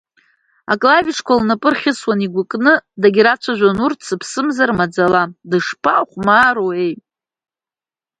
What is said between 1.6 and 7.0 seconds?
рхьысуан, игәыкны, дагьрацәажәон урҭ, сыԥсымзар, маӡала, Дышԥахәмаруеи!